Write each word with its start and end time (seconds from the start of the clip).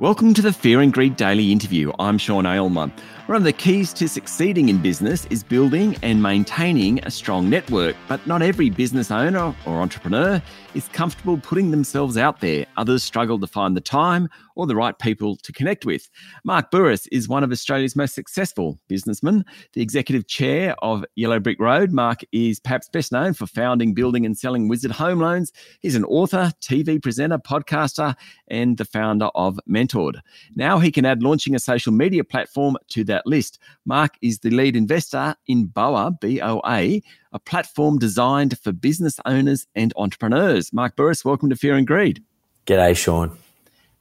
Welcome 0.00 0.32
to 0.34 0.42
the 0.42 0.52
Fear 0.52 0.82
and 0.82 0.92
Greed 0.92 1.16
Daily 1.16 1.50
Interview. 1.50 1.90
I'm 1.98 2.18
Sean 2.18 2.46
Aylmer. 2.46 2.92
One 3.26 3.36
of 3.36 3.42
the 3.42 3.52
keys 3.52 3.92
to 3.94 4.08
succeeding 4.08 4.68
in 4.68 4.80
business 4.80 5.26
is 5.26 5.42
building 5.42 5.96
and 6.02 6.22
maintaining 6.22 7.00
a 7.04 7.10
strong 7.10 7.50
network, 7.50 7.96
but 8.06 8.24
not 8.24 8.40
every 8.40 8.70
business 8.70 9.10
owner 9.10 9.52
or 9.66 9.80
entrepreneur 9.80 10.40
is 10.74 10.86
comfortable 10.90 11.36
putting 11.36 11.72
themselves 11.72 12.16
out 12.16 12.40
there. 12.40 12.64
Others 12.76 13.02
struggle 13.02 13.40
to 13.40 13.48
find 13.48 13.76
the 13.76 13.80
time 13.80 14.28
or 14.58 14.66
the 14.66 14.76
right 14.76 14.98
people 14.98 15.36
to 15.36 15.52
connect 15.52 15.86
with. 15.86 16.10
Mark 16.44 16.70
Bouris 16.70 17.06
is 17.12 17.28
one 17.28 17.44
of 17.44 17.52
Australia's 17.52 17.94
most 17.94 18.12
successful 18.14 18.78
businessmen, 18.88 19.44
the 19.72 19.80
executive 19.80 20.26
chair 20.26 20.74
of 20.82 21.04
Yellow 21.14 21.38
Brick 21.38 21.60
Road. 21.60 21.92
Mark 21.92 22.22
is 22.32 22.58
perhaps 22.58 22.88
best 22.88 23.12
known 23.12 23.34
for 23.34 23.46
founding, 23.46 23.94
building, 23.94 24.26
and 24.26 24.36
selling 24.36 24.66
Wizard 24.66 24.90
Home 24.90 25.20
Loans. 25.20 25.52
He's 25.80 25.94
an 25.94 26.04
author, 26.04 26.52
TV 26.60 27.00
presenter, 27.00 27.38
podcaster, 27.38 28.16
and 28.48 28.76
the 28.76 28.84
founder 28.84 29.26
of 29.36 29.60
Mentored. 29.70 30.20
Now 30.56 30.80
he 30.80 30.90
can 30.90 31.06
add 31.06 31.22
launching 31.22 31.54
a 31.54 31.60
social 31.60 31.92
media 31.92 32.24
platform 32.24 32.76
to 32.88 33.04
that 33.04 33.26
list. 33.26 33.60
Mark 33.86 34.14
is 34.22 34.40
the 34.40 34.50
lead 34.50 34.74
investor 34.74 35.36
in 35.46 35.66
BOA, 35.66 36.18
B 36.20 36.40
O 36.42 36.60
A, 36.66 37.00
a 37.32 37.38
platform 37.38 37.98
designed 37.98 38.58
for 38.58 38.72
business 38.72 39.20
owners 39.24 39.68
and 39.76 39.92
entrepreneurs. 39.96 40.72
Mark 40.72 40.96
Bouris, 40.96 41.24
welcome 41.24 41.48
to 41.48 41.56
Fear 41.56 41.76
and 41.76 41.86
Greed. 41.86 42.24
G'day, 42.66 42.96
Sean. 42.96 43.38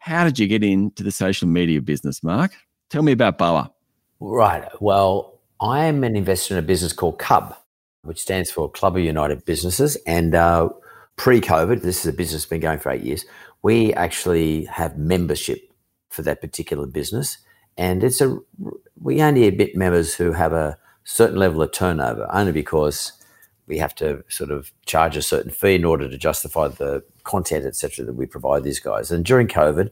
How 0.08 0.24
did 0.24 0.40
you 0.40 0.48
get 0.48 0.64
into 0.64 1.04
the 1.04 1.12
social 1.12 1.48
media 1.48 1.82
business, 1.82 2.24
Mark? 2.24 2.52
Tell 2.90 3.04
me 3.04 3.12
about 3.12 3.38
BOA. 3.38 3.72
Right. 4.20 4.64
Well, 4.80 5.40
I 5.60 5.86
am 5.86 6.04
an 6.04 6.16
investor 6.16 6.54
in 6.54 6.60
a 6.60 6.66
business 6.66 6.94
called 6.94 7.20
Cub, 7.20 7.56
which 8.04 8.22
stands 8.22 8.50
for 8.50 8.72
Club 8.72 8.96
of 8.96 9.04
United 9.04 9.44
Businesses. 9.44 9.98
And 10.08 10.34
uh, 10.34 10.70
pre 11.18 11.42
COVID, 11.42 11.82
this 11.82 12.00
is 12.00 12.06
a 12.06 12.14
business 12.14 12.46
been 12.46 12.62
going 12.62 12.80
for 12.80 12.92
eight 12.92 13.04
years, 13.04 13.26
we 13.62 13.94
actually 13.96 14.64
have 14.66 14.98
membership 14.98 15.60
for 16.10 16.22
that 16.22 16.40
particular 16.40 16.88
business 16.88 17.40
and 17.78 18.04
it's 18.04 18.22
a 18.22 18.38
we 19.00 19.22
only 19.22 19.48
admit 19.48 19.76
members 19.76 20.16
who 20.16 20.32
have 20.32 20.52
a 20.52 20.78
certain 21.04 21.38
level 21.38 21.62
of 21.62 21.72
turnover 21.72 22.28
only 22.34 22.52
because 22.52 23.12
we 23.68 23.78
have 23.78 23.94
to 23.96 24.24
sort 24.30 24.52
of 24.52 24.72
charge 24.86 25.18
a 25.18 25.22
certain 25.22 25.52
fee 25.52 25.76
in 25.76 25.86
order 25.86 26.10
to 26.10 26.18
justify 26.18 26.68
the 26.68 27.04
content 27.24 27.66
etc 27.66 28.06
that 28.06 28.14
we 28.14 28.26
provide 28.26 28.64
these 28.64 28.80
guys. 28.80 29.12
And 29.12 29.26
during 29.26 29.48
covid 29.48 29.90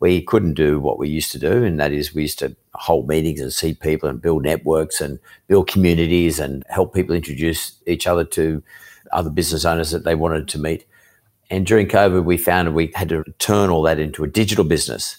we 0.00 0.22
couldn't 0.22 0.54
do 0.54 0.80
what 0.80 0.98
we 0.98 1.08
used 1.08 1.30
to 1.32 1.38
do 1.38 1.62
and 1.64 1.78
that 1.78 1.92
is 1.92 2.14
we 2.14 2.22
used 2.22 2.38
to 2.38 2.56
hold 2.74 3.08
meetings 3.08 3.40
and 3.40 3.52
see 3.52 3.74
people 3.74 4.08
and 4.08 4.22
build 4.22 4.42
networks 4.42 5.00
and 5.00 5.18
build 5.46 5.68
communities 5.68 6.38
and 6.38 6.64
help 6.68 6.94
people 6.94 7.14
introduce 7.14 7.80
each 7.86 8.06
other 8.06 8.24
to 8.24 8.62
other 9.12 9.30
business 9.30 9.64
owners 9.64 9.90
that 9.90 10.04
they 10.04 10.14
wanted 10.14 10.48
to 10.48 10.58
meet. 10.58 10.86
And 11.50 11.66
during 11.66 11.86
covid 11.86 12.24
we 12.24 12.38
found 12.38 12.74
we 12.74 12.90
had 12.94 13.08
to 13.10 13.24
turn 13.38 13.70
all 13.70 13.82
that 13.82 13.98
into 13.98 14.24
a 14.24 14.28
digital 14.28 14.64
business. 14.64 15.18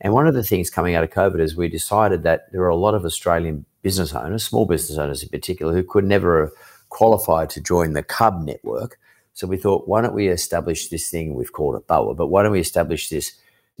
And 0.00 0.12
one 0.12 0.26
of 0.26 0.34
the 0.34 0.42
things 0.42 0.70
coming 0.70 0.94
out 0.94 1.04
of 1.04 1.10
COVID 1.10 1.40
is 1.40 1.56
we 1.56 1.68
decided 1.68 2.22
that 2.22 2.50
there 2.52 2.62
are 2.62 2.68
a 2.68 2.76
lot 2.76 2.94
of 2.94 3.04
Australian 3.04 3.66
business 3.82 4.14
owners, 4.14 4.44
small 4.44 4.64
business 4.64 4.98
owners 4.98 5.22
in 5.22 5.28
particular, 5.28 5.74
who 5.74 5.82
could 5.82 6.04
never 6.04 6.52
qualify 6.90 7.46
to 7.46 7.60
join 7.60 7.94
the 7.94 8.02
Cub 8.02 8.42
network. 8.44 8.98
So 9.32 9.46
we 9.46 9.56
thought, 9.56 9.88
why 9.88 10.02
don't 10.02 10.14
we 10.14 10.28
establish 10.28 10.88
this 10.88 11.08
thing? 11.08 11.34
We've 11.34 11.52
called 11.52 11.76
it 11.76 11.86
BOA, 11.86 12.14
but 12.14 12.26
why 12.26 12.42
don't 12.42 12.52
we 12.52 12.60
establish 12.60 13.08
this 13.08 13.32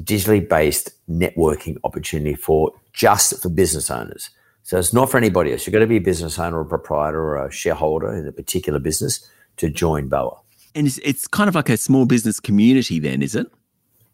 digitally 0.02 0.48
based 0.48 0.92
networking 1.08 1.76
opportunity 1.84 2.34
for 2.34 2.72
just 2.92 3.42
for 3.42 3.50
business 3.50 3.90
owners? 3.90 4.30
So 4.62 4.78
it's 4.78 4.92
not 4.92 5.10
for 5.10 5.16
anybody 5.16 5.52
else. 5.52 5.66
You've 5.66 5.72
got 5.72 5.80
to 5.80 5.86
be 5.86 5.96
a 5.96 6.00
business 6.00 6.38
owner 6.38 6.58
or 6.58 6.62
a 6.62 6.66
proprietor 6.66 7.20
or 7.20 7.46
a 7.46 7.50
shareholder 7.50 8.12
in 8.14 8.26
a 8.26 8.32
particular 8.32 8.78
business 8.78 9.28
to 9.56 9.68
join 9.68 10.08
BOA. 10.08 10.38
And 10.74 10.86
it's, 10.86 10.98
it's 10.98 11.26
kind 11.26 11.48
of 11.48 11.54
like 11.54 11.68
a 11.68 11.76
small 11.76 12.06
business 12.06 12.38
community, 12.38 13.00
then, 13.00 13.22
is 13.22 13.34
it? 13.34 13.48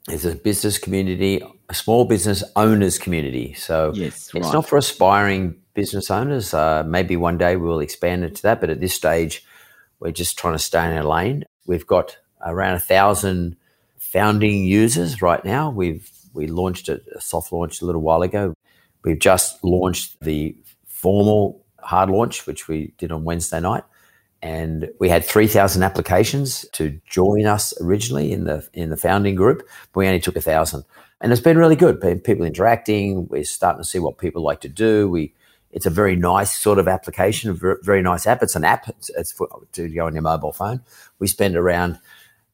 It's 0.08 0.24
a 0.24 0.34
business 0.34 0.78
community, 0.78 1.42
a 1.68 1.74
small 1.74 2.04
business 2.04 2.42
owners 2.54 2.98
community. 2.98 3.54
So 3.54 3.92
yes, 3.94 4.30
it's 4.32 4.34
right. 4.34 4.52
not 4.52 4.68
for 4.68 4.78
aspiring 4.78 5.56
business 5.76 6.10
owners. 6.10 6.52
Uh, 6.52 6.82
maybe 6.84 7.16
one 7.16 7.38
day 7.38 7.54
we'll 7.54 7.78
expand 7.78 8.24
into 8.24 8.42
that, 8.42 8.60
but 8.60 8.70
at 8.70 8.80
this 8.80 8.94
stage, 8.94 9.44
we're 10.00 10.10
just 10.10 10.36
trying 10.36 10.54
to 10.54 10.58
stay 10.58 10.84
in 10.84 10.96
our 10.96 11.04
lane. 11.04 11.44
We've 11.66 11.86
got 11.86 12.18
around 12.44 12.74
a 12.74 12.80
thousand 12.80 13.56
founding 13.96 14.64
users 14.64 15.22
right 15.22 15.44
now. 15.44 15.70
We've 15.70 16.10
we 16.32 16.48
launched 16.48 16.88
a, 16.88 17.00
a 17.14 17.20
soft 17.20 17.52
launch 17.52 17.80
a 17.80 17.86
little 17.86 18.02
while 18.02 18.22
ago. 18.22 18.54
We've 19.04 19.18
just 19.18 19.62
launched 19.62 20.20
the 20.20 20.56
formal 20.86 21.64
hard 21.80 22.10
launch, 22.10 22.46
which 22.46 22.66
we 22.66 22.92
did 22.98 23.12
on 23.12 23.22
Wednesday 23.22 23.60
night 23.60 23.84
and 24.42 24.90
we 24.98 25.08
had 25.08 25.24
3000 25.24 25.82
applications 25.82 26.66
to 26.72 27.00
join 27.08 27.46
us 27.46 27.74
originally 27.80 28.32
in 28.32 28.44
the 28.44 28.68
in 28.72 28.90
the 28.90 28.96
founding 28.96 29.34
group 29.34 29.66
but 29.92 30.00
we 30.00 30.06
only 30.06 30.20
took 30.20 30.36
a 30.36 30.40
thousand 30.40 30.84
and 31.20 31.32
it's 31.32 31.40
been 31.40 31.58
really 31.58 31.76
good 31.76 32.00
people 32.22 32.44
interacting 32.44 33.26
we're 33.28 33.44
starting 33.44 33.82
to 33.82 33.88
see 33.88 33.98
what 33.98 34.18
people 34.18 34.42
like 34.42 34.60
to 34.60 34.68
do 34.68 35.08
we 35.08 35.34
it's 35.76 35.86
a 35.86 35.90
very 35.90 36.16
nice 36.16 36.58
sort 36.58 36.80
of 36.80 36.88
application 36.88 37.50
a 37.50 37.74
very 37.82 38.02
nice 38.02 38.26
app 38.26 38.42
it's 38.42 38.56
an 38.56 38.64
app 38.64 38.88
it's, 38.88 39.10
it's 39.10 39.30
for, 39.30 39.48
to 39.72 39.88
go 39.88 40.06
on 40.06 40.14
your 40.14 40.22
mobile 40.22 40.52
phone 40.52 40.80
we 41.20 41.28
spend 41.28 41.56
around 41.56 41.98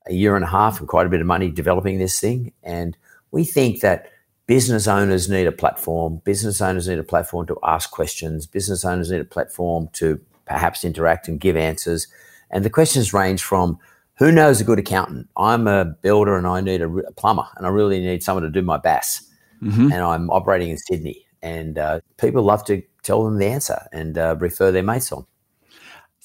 a 0.07 0.13
year 0.13 0.37
and 0.37 0.45
a 0.45 0.49
half 0.49 0.79
and 0.79 0.89
quite 0.89 1.07
a 1.07 1.11
bit 1.11 1.21
of 1.21 1.27
money 1.27 1.51
developing 1.51 1.99
this 1.99 2.21
thing 2.21 2.53
and 2.63 2.97
we 3.31 3.45
think 3.45 3.81
that 3.81 4.11
business 4.47 4.87
owners 4.87 5.31
need 5.31 5.47
a 5.47 5.53
platform 5.53 6.21
business 6.25 6.61
owners 6.61 6.87
need 6.87 6.99
a 6.99 7.05
platform 7.05 7.47
to 7.47 7.57
ask 7.63 7.91
questions 7.91 8.47
business 8.47 8.85
owners 8.85 9.11
need 9.11 9.21
a 9.21 9.25
platform 9.25 9.89
to 9.95 10.21
perhaps 10.47 10.85
interact 10.85 11.29
and 11.29 11.41
give 11.41 11.57
answers. 11.57 12.07
And 12.51 12.65
the 12.65 12.71
questions 12.71 13.13
range 13.13 13.43
from 13.43 13.79
who 14.19 14.31
knows 14.31 14.61
a 14.61 14.65
good 14.65 14.79
accountant? 14.79 15.29
I'm 15.37 15.67
a 15.67 15.85
builder 15.85 16.37
and 16.37 16.47
I 16.47 16.61
need 16.61 16.83
a, 16.83 16.89
a 16.89 17.13
plumber 17.13 17.47
and 17.57 17.67
I 17.67 17.71
really 17.71 18.01
need 18.01 18.23
someone 18.23 18.45
to 18.45 18.51
do 18.51 18.63
my 18.63 18.77
BAS. 18.77 19.29
Mm-hmm. 19.63 19.93
And 19.93 20.03
I'm 20.03 20.31
operating 20.31 20.71
in 20.71 20.79
Sydney. 20.79 21.27
And 21.41 21.79
uh, 21.79 22.01
people 22.19 22.43
love 22.43 22.65
to 22.67 22.83
tell 23.03 23.25
them 23.25 23.39
the 23.39 23.47
answer 23.47 23.87
and 23.93 24.17
uh, 24.17 24.37
refer 24.39 24.71
their 24.71 24.83
mates 24.83 25.13
on. 25.13 25.27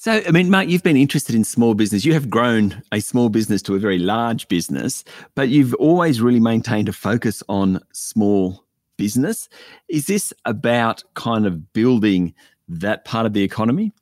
So, 0.00 0.22
I 0.24 0.30
mean, 0.30 0.48
Mark, 0.48 0.68
you've 0.68 0.84
been 0.84 0.96
interested 0.96 1.34
in 1.34 1.42
small 1.42 1.74
business. 1.74 2.04
You 2.04 2.12
have 2.12 2.30
grown 2.30 2.82
a 2.92 3.00
small 3.00 3.30
business 3.30 3.62
to 3.62 3.74
a 3.74 3.80
very 3.80 3.98
large 3.98 4.46
business, 4.46 5.02
but 5.34 5.48
you've 5.48 5.74
always 5.74 6.20
really 6.20 6.38
maintained 6.38 6.88
a 6.88 6.92
focus 6.92 7.42
on 7.48 7.80
small 7.92 8.64
business. 8.96 9.48
Is 9.88 10.06
this 10.06 10.32
about 10.44 11.02
kind 11.14 11.46
of 11.46 11.72
building 11.72 12.32
that 12.68 13.04
part 13.04 13.26
of 13.26 13.32
the 13.32 13.42
economy? 13.42 13.92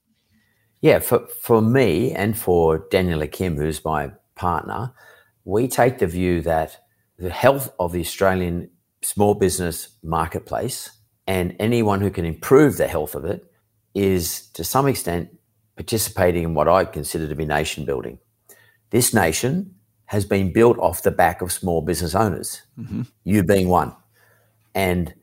Yeah, 0.82 0.98
for, 0.98 1.26
for 1.40 1.62
me 1.62 2.12
and 2.12 2.36
for 2.36 2.86
Daniel 2.90 3.26
Kim, 3.26 3.56
who's 3.56 3.82
my 3.82 4.10
partner, 4.34 4.92
we 5.44 5.66
take 5.66 5.98
the 5.98 6.06
view 6.06 6.42
that 6.42 6.78
the 7.18 7.30
health 7.30 7.72
of 7.78 7.92
the 7.92 8.00
Australian 8.00 8.70
small 9.02 9.34
business 9.34 9.96
marketplace 10.02 10.90
and 11.26 11.56
anyone 11.58 12.00
who 12.00 12.10
can 12.10 12.24
improve 12.24 12.76
the 12.76 12.86
health 12.86 13.14
of 13.14 13.24
it 13.24 13.44
is 13.94 14.48
to 14.50 14.64
some 14.64 14.86
extent 14.86 15.30
participating 15.76 16.44
in 16.44 16.54
what 16.54 16.68
I 16.68 16.84
consider 16.84 17.28
to 17.28 17.34
be 17.34 17.44
nation 17.44 17.84
building. 17.84 18.18
This 18.90 19.12
nation 19.12 19.74
has 20.06 20.24
been 20.24 20.52
built 20.52 20.78
off 20.78 21.02
the 21.02 21.10
back 21.10 21.42
of 21.42 21.52
small 21.52 21.82
business 21.82 22.14
owners, 22.14 22.62
mm-hmm. 22.78 23.02
you 23.24 23.42
being 23.42 23.68
one. 23.68 23.94
And 24.74 25.14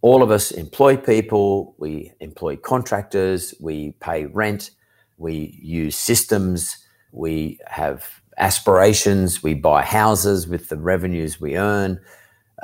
all 0.00 0.22
of 0.22 0.30
us 0.30 0.50
employ 0.50 0.96
people, 0.96 1.74
we 1.78 2.12
employ 2.20 2.56
contractors, 2.56 3.54
we 3.60 3.92
pay 4.00 4.26
rent, 4.26 4.70
we 5.16 5.58
use 5.62 5.96
systems, 5.96 6.76
we 7.10 7.58
have 7.66 8.20
aspirations, 8.38 9.42
we 9.42 9.54
buy 9.54 9.82
houses 9.82 10.46
with 10.46 10.68
the 10.68 10.76
revenues 10.76 11.40
we 11.40 11.56
earn, 11.56 12.00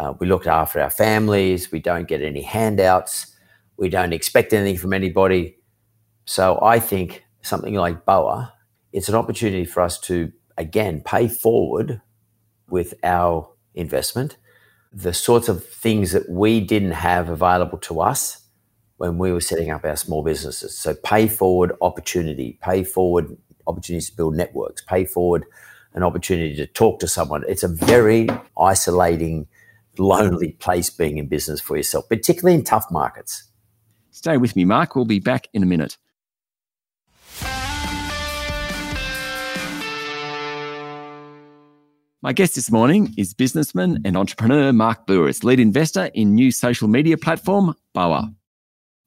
uh, 0.01 0.15
we 0.19 0.27
look 0.27 0.47
after 0.47 0.81
our 0.81 0.91
families, 0.91 1.71
we 1.71 1.81
don't 1.81 2.09
get 2.09 2.23
any 2.23 2.43
handouts, 2.43 3.37
we 3.77 3.89
don't 3.89 4.13
expect 4.13 4.53
anything 4.53 4.79
from 4.79 4.93
anybody. 4.93 5.57
So 6.25 6.59
I 6.63 6.81
think 6.81 7.25
something 7.43 7.75
like 7.75 8.05
BOA, 8.05 8.53
it's 8.93 9.09
an 9.09 9.15
opportunity 9.15 9.65
for 9.65 9.81
us 9.83 10.01
to 10.01 10.33
again 10.57 11.03
pay 11.05 11.29
forward 11.29 12.01
with 12.69 12.95
our 13.03 13.51
investment 13.75 14.37
the 14.93 15.13
sorts 15.13 15.49
of 15.49 15.65
things 15.65 16.13
that 16.13 16.29
we 16.29 16.61
didn't 16.61 16.93
have 16.93 17.29
available 17.29 17.79
to 17.79 18.01
us 18.01 18.43
when 18.97 19.19
we 19.19 19.33
were 19.33 19.41
setting 19.41 19.71
up 19.71 19.85
our 19.85 19.97
small 19.97 20.23
businesses. 20.23 20.77
So 20.77 20.95
pay 20.95 21.29
forward 21.29 21.73
opportunity, 21.81 22.59
pay 22.61 22.83
forward 22.85 23.37
opportunities 23.67 24.11
to 24.11 24.17
build 24.17 24.37
networks, 24.37 24.83
pay 24.83 25.05
forward 25.05 25.45
an 25.95 26.03
opportunity 26.03 26.55
to 26.57 26.67
talk 26.67 27.01
to 27.01 27.09
someone. 27.09 27.45
It's 27.49 27.63
a 27.63 27.69
very 27.69 28.29
isolating, 28.61 29.47
lonely 29.99 30.53
place 30.53 30.91
being 30.91 31.19
in 31.19 31.27
business 31.27 31.61
for 31.61 31.77
yourself, 31.77 32.09
particularly 32.09 32.55
in 32.55 32.65
tough 32.65 32.87
markets. 32.91 33.45
Stay 34.11 34.37
with 34.37 34.57
me, 34.57 34.65
Mark. 34.65 34.95
We'll 34.95 35.05
be 35.05 35.21
back 35.21 35.49
in 35.53 35.63
a 35.63 35.67
minute. 35.67 35.97
My 42.23 42.35
guest 42.35 42.55
this 42.55 42.71
morning 42.71 43.15
is 43.17 43.33
businessman 43.33 44.03
and 44.05 44.15
entrepreneur 44.15 44.75
Mark 44.75 45.07
Bouris, 45.07 45.43
lead 45.43 45.59
investor 45.59 46.11
in 46.13 46.35
new 46.35 46.51
social 46.51 46.87
media 46.87 47.17
platform 47.17 47.75
BOA. 47.95 48.35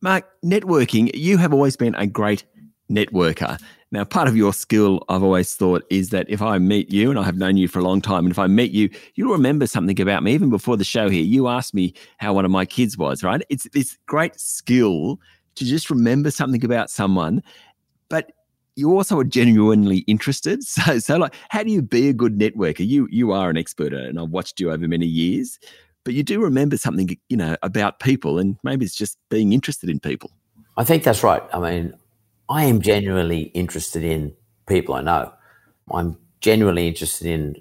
Mark, 0.01 0.25
networking, 0.43 1.11
you 1.13 1.37
have 1.37 1.53
always 1.53 1.75
been 1.75 1.93
a 1.93 2.07
great 2.07 2.43
networker. 2.89 3.61
Now, 3.93 4.03
part 4.03 4.27
of 4.27 4.35
your 4.35 4.53
skill, 4.53 5.05
I've 5.07 5.21
always 5.21 5.53
thought, 5.53 5.85
is 5.91 6.09
that 6.09 6.25
if 6.27 6.41
I 6.41 6.57
meet 6.57 6.91
you, 6.91 7.11
and 7.11 7.19
I 7.19 7.23
have 7.23 7.37
known 7.37 7.57
you 7.57 7.67
for 7.67 7.77
a 7.77 7.83
long 7.83 8.01
time, 8.01 8.25
and 8.25 8.31
if 8.31 8.39
I 8.39 8.47
meet 8.47 8.71
you, 8.71 8.89
you'll 9.13 9.31
remember 9.31 9.67
something 9.67 10.01
about 10.01 10.23
me. 10.23 10.33
Even 10.33 10.49
before 10.49 10.77
the 10.77 10.83
show 10.83 11.09
here, 11.09 11.23
you 11.23 11.47
asked 11.47 11.75
me 11.75 11.93
how 12.17 12.33
one 12.33 12.43
of 12.43 12.49
my 12.49 12.65
kids 12.65 12.97
was, 12.97 13.21
right? 13.23 13.43
It's 13.49 13.69
this 13.69 13.95
great 14.07 14.39
skill 14.39 15.19
to 15.53 15.63
just 15.63 15.91
remember 15.91 16.31
something 16.31 16.65
about 16.65 16.89
someone, 16.89 17.43
but 18.09 18.31
you 18.75 18.97
also 18.97 19.19
are 19.19 19.23
genuinely 19.23 19.99
interested. 19.99 20.63
So, 20.67 20.97
so 20.97 21.17
like, 21.17 21.35
how 21.49 21.61
do 21.61 21.69
you 21.69 21.83
be 21.83 22.09
a 22.09 22.13
good 22.13 22.35
networker? 22.35 22.87
You 22.87 23.07
you 23.11 23.31
are 23.31 23.51
an 23.51 23.57
expert, 23.57 23.93
uh, 23.93 23.97
and 23.97 24.19
I've 24.19 24.31
watched 24.31 24.59
you 24.59 24.71
over 24.71 24.87
many 24.87 25.05
years, 25.05 25.59
but 26.03 26.15
you 26.15 26.23
do 26.23 26.41
remember 26.41 26.77
something, 26.77 27.15
you 27.29 27.37
know, 27.37 27.57
about 27.61 27.99
people, 27.99 28.39
and 28.39 28.57
maybe 28.63 28.85
it's 28.85 28.95
just 28.95 29.19
being 29.29 29.53
interested 29.53 29.87
in 29.87 29.99
people. 29.99 30.31
I 30.77 30.83
think 30.83 31.03
that's 31.03 31.21
right. 31.21 31.43
I 31.53 31.59
mean, 31.59 31.93
I 32.53 32.65
am 32.65 32.81
genuinely 32.81 33.41
interested 33.55 34.03
in 34.03 34.35
people 34.67 34.93
I 34.93 35.01
know. 35.01 35.33
I'm 35.91 36.19
genuinely 36.39 36.87
interested 36.87 37.25
in 37.25 37.55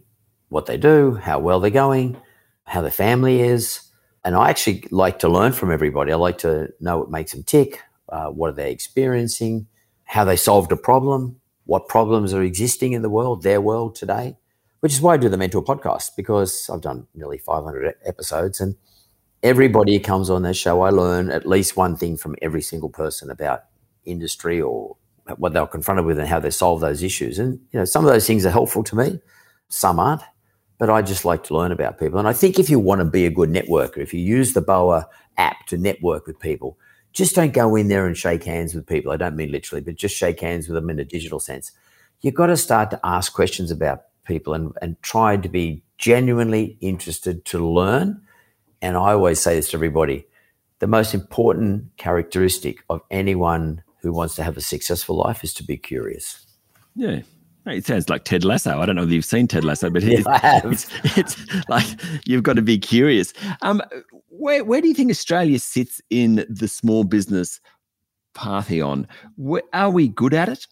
what 0.50 0.66
they 0.66 0.76
do, 0.76 1.14
how 1.14 1.38
well 1.38 1.60
they're 1.60 1.70
going, 1.70 2.18
how 2.64 2.82
their 2.82 2.90
family 2.90 3.40
is. 3.40 3.90
And 4.22 4.36
I 4.36 4.50
actually 4.50 4.84
like 4.90 5.18
to 5.20 5.30
learn 5.30 5.52
from 5.52 5.72
everybody. 5.72 6.12
I 6.12 6.16
like 6.16 6.36
to 6.38 6.74
know 6.78 6.98
what 6.98 7.10
makes 7.10 7.32
them 7.32 7.42
tick, 7.42 7.80
uh, 8.10 8.26
what 8.26 8.50
are 8.50 8.52
they 8.52 8.70
experiencing, 8.70 9.66
how 10.04 10.26
they 10.26 10.36
solved 10.36 10.72
a 10.72 10.76
problem, 10.76 11.40
what 11.64 11.88
problems 11.88 12.34
are 12.34 12.42
existing 12.42 12.92
in 12.92 13.00
the 13.00 13.08
world, 13.08 13.42
their 13.42 13.62
world 13.62 13.94
today, 13.94 14.36
which 14.80 14.92
is 14.92 15.00
why 15.00 15.14
I 15.14 15.16
do 15.16 15.30
the 15.30 15.38
Mentor 15.38 15.64
podcast 15.64 16.10
because 16.18 16.68
I've 16.70 16.82
done 16.82 17.06
nearly 17.14 17.38
500 17.38 17.94
episodes 18.04 18.60
and 18.60 18.76
everybody 19.42 19.94
who 19.94 20.00
comes 20.00 20.28
on 20.28 20.42
that 20.42 20.52
show, 20.52 20.82
I 20.82 20.90
learn 20.90 21.30
at 21.30 21.48
least 21.48 21.78
one 21.78 21.96
thing 21.96 22.18
from 22.18 22.36
every 22.42 22.60
single 22.60 22.90
person 22.90 23.30
about 23.30 23.64
industry 24.04 24.60
or 24.60 24.96
what 25.36 25.52
they're 25.52 25.66
confronted 25.66 26.04
with 26.04 26.18
and 26.18 26.28
how 26.28 26.40
they 26.40 26.50
solve 26.50 26.80
those 26.80 27.02
issues. 27.02 27.38
And 27.38 27.60
you 27.72 27.78
know, 27.78 27.84
some 27.84 28.04
of 28.04 28.12
those 28.12 28.26
things 28.26 28.44
are 28.44 28.50
helpful 28.50 28.82
to 28.84 28.96
me, 28.96 29.20
some 29.68 29.98
aren't. 29.98 30.22
But 30.78 30.90
I 30.90 31.00
just 31.00 31.24
like 31.24 31.44
to 31.44 31.54
learn 31.56 31.70
about 31.70 31.98
people. 31.98 32.18
And 32.18 32.26
I 32.26 32.32
think 32.32 32.58
if 32.58 32.68
you 32.68 32.80
want 32.80 33.00
to 33.00 33.04
be 33.04 33.24
a 33.24 33.30
good 33.30 33.50
networker, 33.50 33.98
if 33.98 34.12
you 34.12 34.20
use 34.20 34.52
the 34.52 34.60
BOA 34.60 35.08
app 35.36 35.66
to 35.66 35.76
network 35.76 36.26
with 36.26 36.40
people, 36.40 36.76
just 37.12 37.36
don't 37.36 37.52
go 37.52 37.76
in 37.76 37.86
there 37.86 38.06
and 38.06 38.16
shake 38.16 38.42
hands 38.44 38.74
with 38.74 38.86
people. 38.86 39.12
I 39.12 39.16
don't 39.16 39.36
mean 39.36 39.52
literally, 39.52 39.82
but 39.82 39.94
just 39.94 40.16
shake 40.16 40.40
hands 40.40 40.66
with 40.66 40.74
them 40.74 40.90
in 40.90 40.98
a 40.98 41.04
digital 41.04 41.38
sense. 41.38 41.70
You've 42.20 42.34
got 42.34 42.46
to 42.46 42.56
start 42.56 42.90
to 42.90 43.00
ask 43.04 43.32
questions 43.32 43.70
about 43.70 44.04
people 44.24 44.54
and, 44.54 44.72
and 44.80 45.00
try 45.02 45.36
to 45.36 45.48
be 45.48 45.84
genuinely 45.98 46.78
interested 46.80 47.44
to 47.44 47.64
learn. 47.64 48.22
And 48.80 48.96
I 48.96 49.12
always 49.12 49.40
say 49.40 49.54
this 49.54 49.70
to 49.70 49.76
everybody 49.76 50.26
the 50.80 50.88
most 50.88 51.14
important 51.14 51.96
characteristic 51.96 52.82
of 52.90 53.02
anyone 53.08 53.84
who 54.02 54.12
wants 54.12 54.34
to 54.36 54.42
have 54.42 54.56
a 54.56 54.60
successful 54.60 55.16
life 55.16 55.44
is 55.44 55.54
to 55.54 55.64
be 55.64 55.76
curious. 55.76 56.46
Yeah. 56.94 57.20
It 57.66 57.86
sounds 57.86 58.08
like 58.08 58.24
Ted 58.24 58.44
Lasso. 58.44 58.80
I 58.80 58.86
don't 58.86 58.96
know 58.96 59.04
if 59.04 59.10
you've 59.10 59.24
seen 59.24 59.46
Ted 59.46 59.64
Lasso, 59.64 59.88
but 59.88 60.02
yeah, 60.02 60.20
it's, 60.64 60.88
it's, 61.16 61.36
it's, 61.38 61.68
like 61.68 61.86
you've 62.26 62.42
got 62.42 62.56
to 62.56 62.62
be 62.62 62.76
curious. 62.76 63.32
Um, 63.62 63.80
where, 64.28 64.64
where 64.64 64.80
do 64.80 64.88
you 64.88 64.94
think 64.94 65.10
Australia 65.10 65.60
sits 65.60 66.00
in 66.10 66.44
the 66.48 66.66
small 66.66 67.04
business 67.04 67.60
pantheon? 68.34 69.06
Are 69.72 69.90
we 69.90 70.08
good 70.08 70.34
at 70.34 70.48
it? 70.48 70.66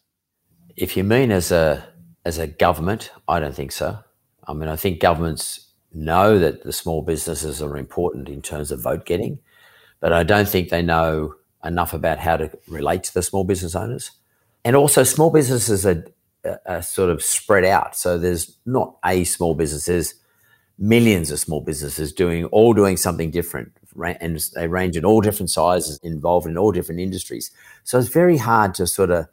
If 0.77 0.97
you 0.97 1.05
mean 1.05 1.31
as 1.31 1.53
a 1.53 1.87
as 2.25 2.39
a 2.39 2.47
government, 2.47 3.13
I 3.29 3.41
don't 3.41 3.55
think 3.55 3.73
so. 3.73 3.99
I 4.47 4.53
mean, 4.53 4.69
I 4.69 4.77
think 4.77 5.01
governments 5.01 5.73
know 5.93 6.39
that 6.39 6.65
the 6.65 6.73
small 6.73 7.03
businesses 7.03 7.63
are 7.63 7.77
important 7.77 8.29
in 8.29 8.43
terms 8.43 8.71
of 8.71 8.83
vote 8.83 9.07
getting, 9.07 9.39
but 10.01 10.13
I 10.13 10.23
don't 10.23 10.49
think 10.49 10.69
they 10.69 10.83
know 10.83 11.35
enough 11.65 11.93
about 11.93 12.19
how 12.19 12.37
to 12.37 12.51
relate 12.69 13.05
to 13.05 13.15
the 13.15 13.23
small 13.23 13.45
business 13.45 13.75
owners. 13.75 14.13
And 14.65 14.77
also, 14.77 15.05
small 15.05 15.31
businesses 15.31 15.87
are, 15.87 16.05
are 16.67 16.83
sort 16.83 17.11
of 17.11 17.23
spread 17.23 17.65
out. 17.65 17.97
So 17.97 18.19
there's 18.19 18.57
not 18.67 18.97
a 19.05 19.25
small 19.25 19.55
business, 19.55 19.87
there's 19.87 20.15
millions 20.79 21.31
of 21.31 21.39
small 21.39 21.61
businesses 21.61 22.13
doing 22.13 22.45
all 22.47 22.73
doing 22.73 22.97
something 22.97 23.31
different. 23.31 23.73
And 24.21 24.41
they 24.55 24.69
range 24.69 24.97
in 24.97 25.05
all 25.05 25.21
different 25.21 25.51
sizes, 25.51 25.99
involved 26.03 26.47
in 26.47 26.57
all 26.57 26.73
different 26.73 27.01
industries. 27.01 27.51
So 27.85 27.99
it's 27.99 28.09
very 28.09 28.37
hard 28.37 28.75
to 28.77 28.87
sort 28.87 29.11
of 29.11 29.27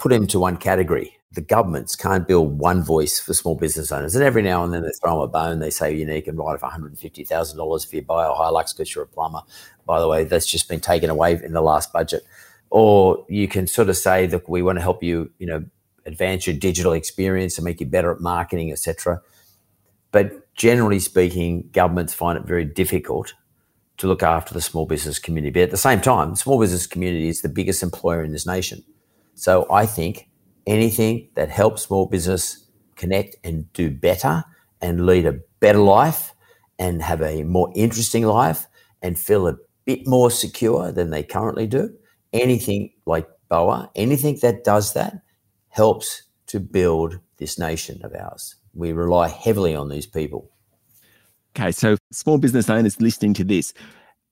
put 0.00 0.08
them 0.10 0.26
to 0.26 0.40
one 0.40 0.56
category. 0.56 1.16
The 1.32 1.40
governments 1.40 1.94
can't 1.94 2.26
build 2.26 2.58
one 2.58 2.82
voice 2.82 3.20
for 3.20 3.34
small 3.34 3.54
business 3.54 3.92
owners. 3.92 4.16
And 4.16 4.24
every 4.24 4.42
now 4.42 4.64
and 4.64 4.74
then 4.74 4.82
they 4.82 4.90
throw 4.90 5.12
them 5.12 5.20
a 5.20 5.28
bone. 5.28 5.60
They 5.60 5.70
say, 5.70 5.94
you 5.94 6.04
know, 6.04 6.14
you 6.14 6.22
can 6.22 6.36
write 6.36 6.58
for 6.58 6.68
$150,000 6.68 7.84
if 7.86 7.94
you 7.94 8.02
buy 8.02 8.24
a 8.24 8.30
Hilux 8.30 8.76
because 8.76 8.92
you're 8.92 9.04
a 9.04 9.06
plumber 9.06 9.42
by 9.90 9.98
the 9.98 10.06
way, 10.06 10.22
that's 10.22 10.46
just 10.46 10.68
been 10.68 10.78
taken 10.78 11.10
away 11.10 11.32
in 11.42 11.52
the 11.52 11.60
last 11.60 11.92
budget. 11.92 12.22
Or 12.70 13.26
you 13.28 13.48
can 13.48 13.66
sort 13.66 13.88
of 13.88 13.96
say, 13.96 14.26
that 14.26 14.48
we 14.48 14.62
want 14.62 14.78
to 14.78 14.82
help 14.82 15.02
you, 15.02 15.32
you 15.40 15.46
know, 15.48 15.64
advance 16.06 16.46
your 16.46 16.54
digital 16.54 16.92
experience 16.92 17.58
and 17.58 17.64
make 17.64 17.80
you 17.80 17.86
better 17.86 18.12
at 18.12 18.20
marketing, 18.20 18.70
etc. 18.70 19.20
But 20.12 20.54
generally 20.54 21.00
speaking, 21.00 21.68
governments 21.72 22.14
find 22.14 22.38
it 22.38 22.44
very 22.44 22.64
difficult 22.64 23.34
to 23.96 24.06
look 24.06 24.22
after 24.22 24.54
the 24.54 24.60
small 24.60 24.86
business 24.86 25.18
community. 25.18 25.50
But 25.50 25.62
at 25.64 25.70
the 25.72 25.76
same 25.76 26.00
time, 26.00 26.30
the 26.30 26.36
small 26.36 26.60
business 26.60 26.86
community 26.86 27.26
is 27.26 27.42
the 27.42 27.48
biggest 27.48 27.82
employer 27.82 28.22
in 28.22 28.30
this 28.30 28.46
nation. 28.46 28.84
So 29.40 29.66
I 29.70 29.86
think 29.86 30.28
anything 30.66 31.30
that 31.34 31.48
helps 31.48 31.84
small 31.84 32.04
business 32.04 32.66
connect 32.96 33.36
and 33.42 33.72
do 33.72 33.90
better 33.90 34.44
and 34.82 35.06
lead 35.06 35.24
a 35.24 35.40
better 35.60 35.78
life 35.78 36.34
and 36.78 37.00
have 37.00 37.22
a 37.22 37.42
more 37.44 37.72
interesting 37.74 38.26
life 38.26 38.66
and 39.00 39.18
feel 39.18 39.48
a 39.48 39.56
bit 39.86 40.06
more 40.06 40.30
secure 40.30 40.92
than 40.92 41.08
they 41.08 41.22
currently 41.22 41.66
do. 41.66 41.88
Anything 42.34 42.92
like 43.06 43.26
BOA, 43.48 43.90
anything 43.94 44.38
that 44.42 44.62
does 44.62 44.92
that 44.92 45.22
helps 45.70 46.24
to 46.48 46.60
build 46.60 47.18
this 47.38 47.58
nation 47.58 48.02
of 48.04 48.14
ours. 48.14 48.56
We 48.74 48.92
rely 48.92 49.28
heavily 49.28 49.74
on 49.74 49.88
these 49.88 50.06
people. 50.06 50.50
Okay, 51.56 51.72
so 51.72 51.96
small 52.12 52.36
business 52.36 52.68
owners 52.68 53.00
listening 53.00 53.32
to 53.34 53.44
this, 53.44 53.72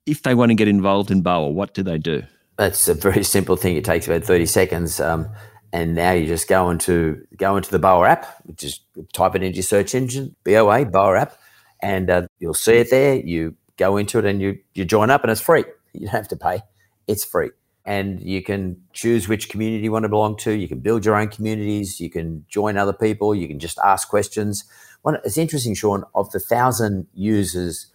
if 0.04 0.22
they 0.22 0.34
want 0.34 0.50
to 0.50 0.54
get 0.54 0.69
involved 0.69 1.11
in 1.11 1.22
BOA, 1.22 1.49
what 1.49 1.72
do 1.72 1.82
they 1.82 1.96
do? 1.96 2.25
That's 2.58 2.88
a 2.88 2.94
very 2.94 3.25
simple 3.25 3.56
thing. 3.56 3.76
It 3.76 3.84
takes 3.84 4.08
about 4.08 4.25
30 4.25 4.46
seconds. 4.46 5.00
Um, 5.00 5.31
and 5.72 5.94
now 5.94 6.12
you 6.12 6.26
just 6.26 6.49
go 6.49 6.70
into 6.70 7.25
go 7.37 7.56
into 7.56 7.70
the 7.70 7.78
BOA 7.78 8.08
app, 8.08 8.26
just 8.56 8.82
type 9.12 9.37
it 9.37 9.43
into 9.43 9.56
your 9.56 9.62
search 9.62 9.94
engine, 9.94 10.34
BOA, 10.44 10.87
BOA 10.87 11.20
app, 11.20 11.38
and 11.82 12.10
uh, 12.10 12.26
you'll 12.38 12.55
see 12.55 12.75
it 12.75 12.90
there. 12.90 13.16
You 13.16 13.55
go 13.76 13.96
into 13.96 14.19
it 14.19 14.25
and 14.25 14.40
you 14.40 14.58
you 14.75 14.84
join 14.84 15.10
up 15.10 15.22
and 15.22 15.31
it's 15.31 15.43
free. 15.43 15.64
You 15.93 16.06
don't 16.06 16.10
have 16.10 16.28
to 16.28 16.37
pay. 16.37 16.62
It's 17.06 17.25
free. 17.25 17.50
And 17.84 18.20
you 18.20 18.43
can 18.43 18.82
choose 18.93 19.28
which 19.28 19.49
community 19.49 19.84
you 19.84 19.93
want 19.93 20.04
to 20.04 20.11
belong 20.11 20.37
to. 20.38 20.52
You 20.52 20.69
can 20.69 20.81
build 20.81 21.04
your 21.06 21.16
own 21.16 21.28
communities. 21.28 22.00
You 22.00 22.11
can 22.11 22.44
join 22.49 22.76
other 22.76 22.93
people. 22.93 23.34
You 23.34 23.49
can 23.49 23.58
just 23.58 23.78
ask 23.84 24.08
questions. 24.08 24.64
One, 25.02 25.19
it's 25.25 25.38
interesting, 25.38 25.75
Sean, 25.75 26.04
of 26.14 26.31
the 26.32 26.40
thousand 26.40 27.06
users 27.14 27.87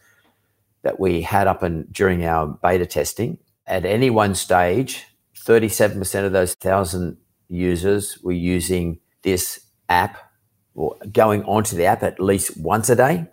that 0.84 1.00
we 1.00 1.22
had 1.22 1.48
up 1.48 1.64
and 1.64 1.92
during 1.94 2.26
our 2.26 2.48
beta 2.48 2.86
testing, 2.86 3.38
at 3.66 3.86
any 3.86 4.10
one 4.10 4.36
stage, 4.36 5.06
37% 5.36 6.26
of 6.26 6.32
those 6.32 6.54
thousand 6.54 7.18
users 7.50 8.18
were 8.24 8.32
using 8.32 9.00
this 9.22 9.60
app 9.90 10.18
or 10.76 10.98
going 11.12 11.44
onto 11.44 11.76
the 11.76 11.86
app 11.86 12.04
at 12.04 12.20
least 12.20 12.58
once 12.58 12.90
a 12.90 12.96
day. 12.96 13.28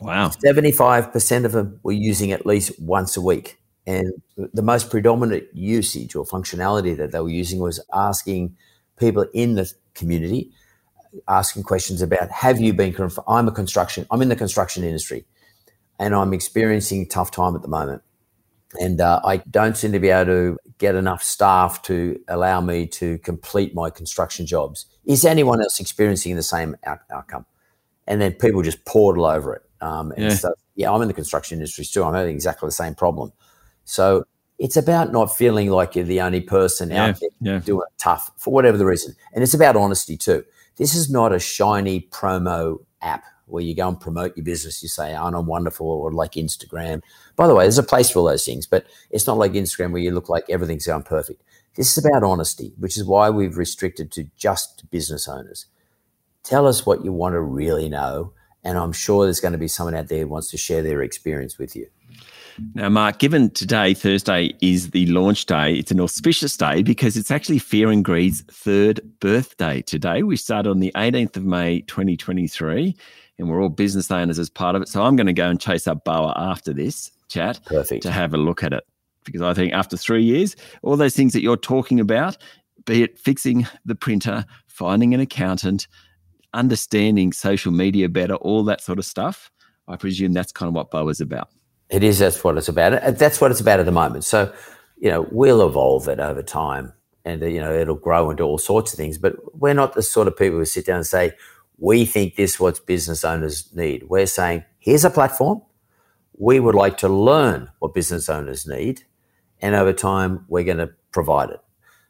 Wow. 0.00 0.28
75% 0.28 1.44
of 1.44 1.52
them 1.52 1.78
were 1.82 1.92
using 1.92 2.32
at 2.32 2.46
least 2.46 2.80
once 2.80 3.16
a 3.16 3.20
week. 3.20 3.58
And 3.86 4.12
the 4.36 4.62
most 4.62 4.90
predominant 4.90 5.44
usage 5.52 6.14
or 6.14 6.24
functionality 6.24 6.96
that 6.96 7.12
they 7.12 7.20
were 7.20 7.28
using 7.28 7.58
was 7.58 7.80
asking 7.92 8.56
people 8.98 9.26
in 9.34 9.54
the 9.54 9.70
community, 9.94 10.52
asking 11.28 11.64
questions 11.64 12.00
about 12.00 12.30
have 12.30 12.60
you 12.60 12.72
been, 12.72 12.94
I'm 13.26 13.48
a 13.48 13.52
construction, 13.52 14.06
I'm 14.10 14.22
in 14.22 14.28
the 14.28 14.36
construction 14.36 14.84
industry 14.84 15.24
and 15.98 16.14
I'm 16.14 16.32
experiencing 16.32 17.08
tough 17.08 17.30
time 17.30 17.54
at 17.54 17.62
the 17.62 17.68
moment. 17.68 18.02
And 18.78 19.00
uh, 19.00 19.20
I 19.24 19.38
don't 19.50 19.76
seem 19.76 19.92
to 19.92 19.98
be 19.98 20.10
able 20.10 20.26
to 20.26 20.58
get 20.78 20.94
enough 20.94 21.22
staff 21.22 21.82
to 21.82 22.20
allow 22.28 22.60
me 22.60 22.86
to 22.86 23.18
complete 23.18 23.74
my 23.74 23.90
construction 23.90 24.46
jobs. 24.46 24.86
Is 25.04 25.24
anyone 25.24 25.60
else 25.60 25.80
experiencing 25.80 26.36
the 26.36 26.42
same 26.42 26.76
out- 26.84 27.00
outcome? 27.10 27.46
And 28.06 28.20
then 28.20 28.32
people 28.32 28.62
just 28.62 28.84
poured 28.84 29.18
all 29.18 29.26
over 29.26 29.54
it. 29.54 29.62
Um, 29.80 30.12
and 30.12 30.24
yeah. 30.24 30.34
so, 30.34 30.54
yeah, 30.74 30.92
I'm 30.92 31.02
in 31.02 31.08
the 31.08 31.14
construction 31.14 31.58
industry 31.58 31.84
too. 31.84 32.04
I'm 32.04 32.14
having 32.14 32.34
exactly 32.34 32.68
the 32.68 32.72
same 32.72 32.94
problem. 32.94 33.32
So 33.84 34.24
it's 34.58 34.76
about 34.76 35.10
not 35.10 35.36
feeling 35.36 35.70
like 35.70 35.96
you're 35.96 36.04
the 36.04 36.20
only 36.20 36.40
person 36.40 36.90
yeah, 36.90 37.06
out 37.06 37.20
there 37.20 37.30
yeah. 37.40 37.58
doing 37.58 37.82
it 37.88 37.98
tough 37.98 38.30
for 38.36 38.52
whatever 38.52 38.76
the 38.76 38.86
reason. 38.86 39.16
And 39.32 39.42
it's 39.42 39.54
about 39.54 39.74
honesty 39.74 40.16
too. 40.16 40.44
This 40.76 40.94
is 40.94 41.10
not 41.10 41.32
a 41.32 41.38
shiny 41.40 42.02
promo 42.12 42.78
app 43.02 43.24
where 43.50 43.62
you 43.62 43.74
go 43.74 43.88
and 43.88 44.00
promote 44.00 44.36
your 44.36 44.44
business. 44.44 44.82
You 44.82 44.88
say, 44.88 45.14
I'm 45.14 45.46
wonderful, 45.46 45.86
or 45.86 46.12
like 46.12 46.32
Instagram. 46.32 47.02
By 47.36 47.46
the 47.46 47.54
way, 47.54 47.64
there's 47.64 47.78
a 47.78 47.82
place 47.82 48.10
for 48.10 48.20
all 48.20 48.26
those 48.26 48.44
things, 48.44 48.66
but 48.66 48.86
it's 49.10 49.26
not 49.26 49.38
like 49.38 49.52
Instagram 49.52 49.92
where 49.92 50.02
you 50.02 50.12
look 50.12 50.28
like 50.28 50.44
everything's 50.48 50.86
going 50.86 51.02
perfect. 51.02 51.42
This 51.76 51.96
is 51.96 52.04
about 52.04 52.24
honesty, 52.24 52.72
which 52.78 52.96
is 52.96 53.04
why 53.04 53.30
we've 53.30 53.56
restricted 53.56 54.10
to 54.12 54.24
just 54.36 54.90
business 54.90 55.28
owners. 55.28 55.66
Tell 56.42 56.66
us 56.66 56.84
what 56.84 57.04
you 57.04 57.12
want 57.12 57.34
to 57.34 57.40
really 57.40 57.88
know 57.88 58.32
and 58.64 58.76
I'm 58.76 58.92
sure 58.92 59.24
there's 59.24 59.40
going 59.40 59.52
to 59.52 59.58
be 59.58 59.68
someone 59.68 59.94
out 59.94 60.08
there 60.08 60.20
who 60.20 60.28
wants 60.28 60.50
to 60.50 60.56
share 60.56 60.82
their 60.82 61.02
experience 61.02 61.58
with 61.58 61.74
you. 61.74 61.86
Now, 62.74 62.88
Mark, 62.88 63.18
given 63.18 63.50
today, 63.50 63.94
Thursday, 63.94 64.54
is 64.60 64.90
the 64.90 65.06
launch 65.06 65.46
day, 65.46 65.74
it's 65.74 65.90
an 65.90 66.00
auspicious 66.00 66.56
day 66.56 66.82
because 66.82 67.16
it's 67.16 67.30
actually 67.30 67.58
Fear 67.58 67.90
and 67.90 68.04
Greed's 68.04 68.42
third 68.42 69.00
birthday 69.20 69.82
today. 69.82 70.22
We 70.22 70.36
started 70.36 70.70
on 70.70 70.80
the 70.80 70.92
18th 70.94 71.36
of 71.36 71.44
May, 71.44 71.80
2023, 71.82 72.96
and 73.38 73.48
we're 73.48 73.62
all 73.62 73.68
business 73.68 74.10
owners 74.10 74.38
as 74.38 74.50
part 74.50 74.76
of 74.76 74.82
it. 74.82 74.88
So 74.88 75.02
I'm 75.02 75.16
going 75.16 75.26
to 75.26 75.32
go 75.32 75.48
and 75.48 75.60
chase 75.60 75.86
up 75.86 76.04
BOA 76.04 76.34
after 76.36 76.72
this 76.72 77.10
chat 77.28 77.60
Perfect. 77.64 78.02
to 78.02 78.10
have 78.10 78.34
a 78.34 78.38
look 78.38 78.62
at 78.62 78.72
it 78.72 78.84
because 79.24 79.42
I 79.42 79.54
think 79.54 79.72
after 79.72 79.96
three 79.96 80.22
years, 80.22 80.56
all 80.82 80.96
those 80.96 81.14
things 81.14 81.32
that 81.32 81.42
you're 81.42 81.56
talking 81.56 82.00
about, 82.00 82.36
be 82.84 83.02
it 83.02 83.18
fixing 83.18 83.66
the 83.84 83.94
printer, 83.94 84.44
finding 84.66 85.14
an 85.14 85.20
accountant, 85.20 85.86
understanding 86.54 87.32
social 87.32 87.72
media 87.72 88.08
better, 88.08 88.34
all 88.36 88.64
that 88.64 88.80
sort 88.80 88.98
of 88.98 89.04
stuff, 89.04 89.50
I 89.88 89.96
presume 89.96 90.32
that's 90.32 90.52
kind 90.52 90.68
of 90.68 90.74
what 90.74 90.90
BOA 90.90 91.08
is 91.08 91.20
about. 91.20 91.48
It 91.90 92.04
is. 92.04 92.20
That's 92.20 92.44
what 92.44 92.58
it's 92.58 92.68
about. 92.68 93.18
That's 93.18 93.40
what 93.40 93.52
it's 93.52 93.60
about 93.62 93.80
at 93.80 93.86
the 93.86 93.92
moment. 93.92 94.24
So, 94.26 94.52
you 94.98 95.10
know, 95.10 95.28
we'll 95.32 95.66
evolve 95.66 96.08
it 96.08 96.20
over 96.20 96.42
time, 96.42 96.94
and 97.24 97.42
you 97.42 97.60
know, 97.60 97.74
it'll 97.74 97.96
grow 97.96 98.30
into 98.30 98.44
all 98.44 98.58
sorts 98.58 98.92
of 98.92 98.98
things. 98.98 99.18
But 99.18 99.36
we're 99.58 99.74
not 99.74 99.94
the 99.94 100.02
sort 100.02 100.28
of 100.28 100.36
people 100.36 100.58
who 100.58 100.66
sit 100.66 100.86
down 100.86 100.98
and 100.98 101.06
say, 101.06 101.32
"We 101.78 102.06
think 102.06 102.36
this 102.36 102.54
is 102.56 102.60
what 102.60 102.86
business 102.86 103.24
owners 103.24 103.70
need." 103.74 104.04
We're 104.10 104.26
saying, 104.26 104.64
"Here's 104.80 105.06
a 105.06 105.10
platform. 105.10 105.62
We 106.38 106.60
would 106.60 106.76
like 106.76 106.98
to 106.98 107.08
learn 107.08 107.70
what 107.80 107.94
business 107.94 108.28
owners 108.28 108.66
need, 108.66 109.04
and 109.62 109.74
over 109.74 109.92
time, 109.94 110.46
we're 110.48 110.64
going 110.64 110.78
to 110.78 110.92
provide 111.12 111.50
it." 111.50 111.60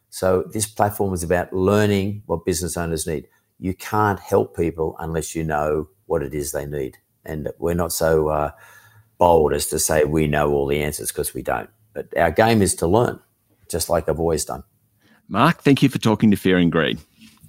So, 0.09 0.43
this 0.53 0.67
platform 0.67 1.13
is 1.13 1.23
about 1.23 1.53
learning 1.53 2.23
what 2.27 2.45
business 2.45 2.77
owners 2.77 3.07
need. 3.07 3.27
You 3.59 3.75
can't 3.75 4.19
help 4.19 4.57
people 4.57 4.95
unless 4.99 5.35
you 5.35 5.43
know 5.43 5.89
what 6.07 6.23
it 6.23 6.33
is 6.33 6.51
they 6.51 6.65
need, 6.65 6.99
and 7.25 7.49
we're 7.59 7.75
not 7.75 7.93
so. 7.93 8.29
Uh, 8.29 8.51
bold 9.21 9.53
as 9.53 9.67
to 9.67 9.77
say 9.77 10.03
we 10.03 10.25
know 10.25 10.51
all 10.51 10.65
the 10.65 10.81
answers 10.81 11.11
because 11.11 11.31
we 11.35 11.43
don't. 11.43 11.69
But 11.93 12.07
our 12.17 12.31
game 12.31 12.59
is 12.63 12.73
to 12.75 12.87
learn, 12.87 13.19
just 13.69 13.87
like 13.87 14.09
I've 14.09 14.19
always 14.19 14.43
done. 14.43 14.63
Mark, 15.27 15.61
thank 15.61 15.83
you 15.83 15.89
for 15.89 15.99
talking 15.99 16.31
to 16.31 16.37
Fear 16.37 16.57
and 16.57 16.71
Greed. 16.71 16.99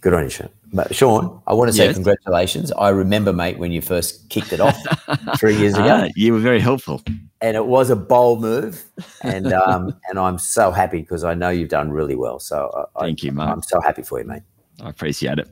Good 0.03 0.13
on 0.13 0.25
you, 0.25 0.29
Sean. 0.29 0.51
But 0.75 0.95
Sean, 0.95 1.41
I 1.47 1.55
want 1.55 1.71
to 1.71 1.73
say 1.77 1.87
yes. 1.87 1.95
congratulations. 1.95 2.73
I 2.73 2.91
remember, 2.91 3.33
mate, 3.33 3.57
when 3.57 3.73
you 3.73 3.81
first 3.81 4.29
kicked 4.29 4.53
it 4.53 4.61
off 4.61 4.77
three 5.39 5.57
years 5.57 5.73
ago. 5.73 6.03
Ah, 6.05 6.09
you 6.15 6.35
were 6.35 6.41
very 6.41 6.61
helpful, 6.61 7.03
and 7.41 7.57
it 7.57 7.65
was 7.65 7.89
a 7.89 7.97
bold 7.97 8.43
move. 8.43 8.85
And 9.23 9.53
um, 9.53 9.99
and 10.09 10.19
I'm 10.19 10.39
so 10.39 10.73
happy 10.73 11.01
because 11.01 11.25
I 11.25 11.33
know 11.33 11.49
you've 11.49 11.71
done 11.71 11.91
really 11.91 12.17
well. 12.17 12.39
So 12.39 12.87
I, 12.97 13.01
thank 13.01 13.23
you, 13.23 13.33
Mark. 13.33 13.51
I'm 13.51 13.63
so 13.63 13.81
happy 13.81 14.03
for 14.03 14.19
you, 14.21 14.27
mate. 14.27 14.43
I 14.83 14.91
appreciate 14.91 15.39
it. 15.39 15.49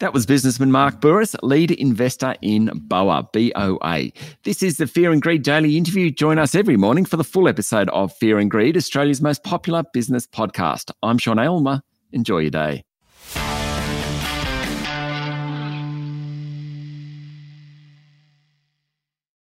That 0.00 0.12
was 0.12 0.26
businessman 0.26 0.72
Mark 0.72 1.00
Bouris, 1.00 1.36
lead 1.42 1.70
investor 1.70 2.34
in 2.42 2.70
BOA, 2.74 3.28
B 3.32 3.52
O 3.54 3.78
A. 3.84 4.12
This 4.42 4.62
is 4.62 4.76
the 4.76 4.88
Fear 4.88 5.12
and 5.12 5.22
Greed 5.22 5.42
Daily 5.42 5.76
Interview. 5.76 6.10
Join 6.10 6.36
us 6.38 6.56
every 6.56 6.76
morning 6.76 7.04
for 7.04 7.16
the 7.16 7.22
full 7.22 7.46
episode 7.48 7.88
of 7.90 8.12
Fear 8.16 8.40
and 8.40 8.50
Greed, 8.50 8.76
Australia's 8.76 9.22
most 9.22 9.44
popular 9.44 9.84
business 9.92 10.26
podcast. 10.26 10.90
I'm 11.02 11.18
Sean 11.18 11.38
Aylmer. 11.38 11.82
Enjoy 12.12 12.38
your 12.38 12.50
day. 12.50 12.84